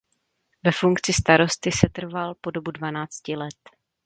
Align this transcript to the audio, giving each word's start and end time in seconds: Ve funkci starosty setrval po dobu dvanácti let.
Ve 0.63 0.71
funkci 0.71 1.13
starosty 1.13 1.71
setrval 1.71 2.35
po 2.41 2.51
dobu 2.51 2.71
dvanácti 2.71 3.35
let. 3.35 3.69